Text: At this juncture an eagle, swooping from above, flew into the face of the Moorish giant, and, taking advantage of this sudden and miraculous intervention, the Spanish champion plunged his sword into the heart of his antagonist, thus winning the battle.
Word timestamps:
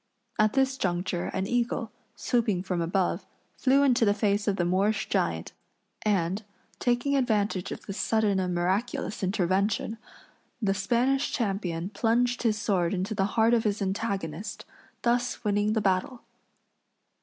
At 0.39 0.53
this 0.53 0.77
juncture 0.79 1.25
an 1.25 1.45
eagle, 1.45 1.91
swooping 2.15 2.63
from 2.63 2.81
above, 2.81 3.27
flew 3.55 3.83
into 3.83 4.03
the 4.03 4.15
face 4.15 4.47
of 4.47 4.55
the 4.55 4.65
Moorish 4.65 5.07
giant, 5.09 5.53
and, 6.01 6.43
taking 6.79 7.15
advantage 7.15 7.71
of 7.71 7.85
this 7.85 7.99
sudden 7.99 8.39
and 8.39 8.51
miraculous 8.55 9.21
intervention, 9.21 9.99
the 10.59 10.73
Spanish 10.73 11.31
champion 11.31 11.91
plunged 11.91 12.41
his 12.41 12.57
sword 12.57 12.95
into 12.95 13.13
the 13.13 13.25
heart 13.37 13.53
of 13.53 13.63
his 13.63 13.79
antagonist, 13.79 14.65
thus 15.03 15.43
winning 15.43 15.73
the 15.73 15.81
battle. 15.81 16.23